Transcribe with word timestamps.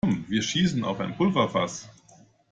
Kommt, 0.03 0.31
wir 0.31 0.41
schießen 0.41 0.83
auf 0.83 0.99
ein 0.99 1.15
Pulverfass! 1.15 1.87